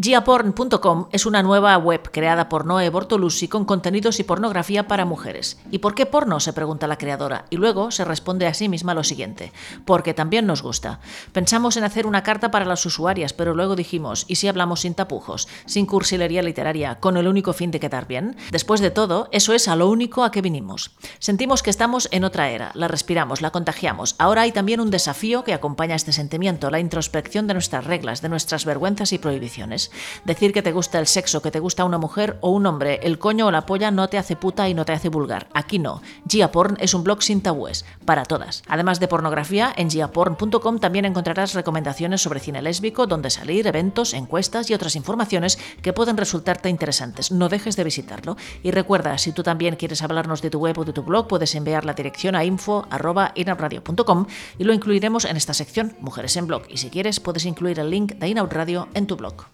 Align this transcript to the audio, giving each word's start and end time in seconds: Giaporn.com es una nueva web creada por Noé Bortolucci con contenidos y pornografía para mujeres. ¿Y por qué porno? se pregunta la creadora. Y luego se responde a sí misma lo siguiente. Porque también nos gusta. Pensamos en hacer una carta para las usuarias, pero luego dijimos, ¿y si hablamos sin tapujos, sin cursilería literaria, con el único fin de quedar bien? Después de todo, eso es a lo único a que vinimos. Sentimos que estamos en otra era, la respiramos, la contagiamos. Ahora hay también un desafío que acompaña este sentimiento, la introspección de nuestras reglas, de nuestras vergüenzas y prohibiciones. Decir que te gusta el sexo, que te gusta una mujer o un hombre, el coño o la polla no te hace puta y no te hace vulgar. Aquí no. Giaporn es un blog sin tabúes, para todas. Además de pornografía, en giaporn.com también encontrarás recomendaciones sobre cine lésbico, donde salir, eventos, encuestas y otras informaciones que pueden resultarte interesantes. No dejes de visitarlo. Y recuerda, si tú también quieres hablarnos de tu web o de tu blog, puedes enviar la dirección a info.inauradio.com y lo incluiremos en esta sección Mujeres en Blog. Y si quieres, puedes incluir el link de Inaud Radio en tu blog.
Giaporn.com 0.00 1.08
es 1.10 1.26
una 1.26 1.42
nueva 1.42 1.76
web 1.76 2.12
creada 2.12 2.48
por 2.48 2.64
Noé 2.64 2.88
Bortolucci 2.88 3.48
con 3.48 3.64
contenidos 3.64 4.20
y 4.20 4.22
pornografía 4.22 4.86
para 4.86 5.04
mujeres. 5.04 5.58
¿Y 5.72 5.78
por 5.78 5.96
qué 5.96 6.06
porno? 6.06 6.38
se 6.38 6.52
pregunta 6.52 6.86
la 6.86 6.98
creadora. 6.98 7.46
Y 7.50 7.56
luego 7.56 7.90
se 7.90 8.04
responde 8.04 8.46
a 8.46 8.54
sí 8.54 8.68
misma 8.68 8.94
lo 8.94 9.02
siguiente. 9.02 9.52
Porque 9.84 10.14
también 10.14 10.46
nos 10.46 10.62
gusta. 10.62 11.00
Pensamos 11.32 11.76
en 11.76 11.82
hacer 11.82 12.06
una 12.06 12.22
carta 12.22 12.52
para 12.52 12.64
las 12.64 12.86
usuarias, 12.86 13.32
pero 13.32 13.56
luego 13.56 13.74
dijimos, 13.74 14.24
¿y 14.28 14.36
si 14.36 14.46
hablamos 14.46 14.82
sin 14.82 14.94
tapujos, 14.94 15.48
sin 15.66 15.84
cursilería 15.84 16.44
literaria, 16.44 17.00
con 17.00 17.16
el 17.16 17.26
único 17.26 17.52
fin 17.52 17.72
de 17.72 17.80
quedar 17.80 18.06
bien? 18.06 18.36
Después 18.52 18.80
de 18.80 18.92
todo, 18.92 19.28
eso 19.32 19.52
es 19.52 19.66
a 19.66 19.74
lo 19.74 19.90
único 19.90 20.22
a 20.22 20.30
que 20.30 20.42
vinimos. 20.42 20.92
Sentimos 21.18 21.64
que 21.64 21.70
estamos 21.70 22.06
en 22.12 22.22
otra 22.22 22.50
era, 22.50 22.70
la 22.74 22.86
respiramos, 22.86 23.42
la 23.42 23.50
contagiamos. 23.50 24.14
Ahora 24.18 24.42
hay 24.42 24.52
también 24.52 24.78
un 24.78 24.92
desafío 24.92 25.42
que 25.42 25.54
acompaña 25.54 25.96
este 25.96 26.12
sentimiento, 26.12 26.70
la 26.70 26.78
introspección 26.78 27.48
de 27.48 27.54
nuestras 27.54 27.84
reglas, 27.84 28.22
de 28.22 28.28
nuestras 28.28 28.64
vergüenzas 28.64 29.12
y 29.12 29.18
prohibiciones. 29.18 29.87
Decir 30.24 30.52
que 30.52 30.62
te 30.62 30.72
gusta 30.72 30.98
el 30.98 31.06
sexo, 31.06 31.42
que 31.42 31.50
te 31.50 31.60
gusta 31.60 31.84
una 31.84 31.98
mujer 31.98 32.38
o 32.40 32.50
un 32.50 32.66
hombre, 32.66 33.00
el 33.02 33.18
coño 33.18 33.46
o 33.46 33.50
la 33.50 33.66
polla 33.66 33.90
no 33.90 34.08
te 34.08 34.18
hace 34.18 34.36
puta 34.36 34.68
y 34.68 34.74
no 34.74 34.84
te 34.84 34.92
hace 34.92 35.08
vulgar. 35.08 35.48
Aquí 35.54 35.78
no. 35.78 36.02
Giaporn 36.28 36.76
es 36.80 36.94
un 36.94 37.04
blog 37.04 37.22
sin 37.22 37.40
tabúes, 37.40 37.84
para 38.04 38.24
todas. 38.24 38.62
Además 38.68 39.00
de 39.00 39.08
pornografía, 39.08 39.72
en 39.76 39.90
giaporn.com 39.90 40.78
también 40.78 41.04
encontrarás 41.04 41.54
recomendaciones 41.54 42.22
sobre 42.22 42.40
cine 42.40 42.62
lésbico, 42.62 43.06
donde 43.06 43.30
salir, 43.30 43.66
eventos, 43.66 44.14
encuestas 44.14 44.70
y 44.70 44.74
otras 44.74 44.96
informaciones 44.96 45.58
que 45.82 45.92
pueden 45.92 46.16
resultarte 46.16 46.68
interesantes. 46.68 47.32
No 47.32 47.48
dejes 47.48 47.76
de 47.76 47.84
visitarlo. 47.84 48.36
Y 48.62 48.70
recuerda, 48.70 49.18
si 49.18 49.32
tú 49.32 49.42
también 49.42 49.76
quieres 49.76 50.02
hablarnos 50.02 50.42
de 50.42 50.50
tu 50.50 50.58
web 50.58 50.78
o 50.78 50.84
de 50.84 50.92
tu 50.92 51.02
blog, 51.02 51.28
puedes 51.28 51.54
enviar 51.54 51.84
la 51.84 51.94
dirección 51.94 52.34
a 52.34 52.44
info.inauradio.com 52.44 54.26
y 54.58 54.64
lo 54.64 54.72
incluiremos 54.72 55.24
en 55.24 55.36
esta 55.36 55.54
sección 55.54 55.96
Mujeres 56.00 56.36
en 56.36 56.46
Blog. 56.46 56.62
Y 56.68 56.78
si 56.78 56.90
quieres, 56.90 57.20
puedes 57.20 57.44
incluir 57.44 57.78
el 57.78 57.90
link 57.90 58.14
de 58.14 58.28
Inaud 58.28 58.52
Radio 58.52 58.88
en 58.94 59.06
tu 59.06 59.16
blog. 59.16 59.46